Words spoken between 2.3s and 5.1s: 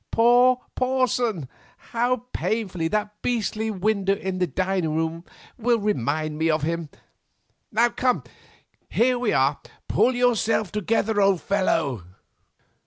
painfully that beastly window in the dining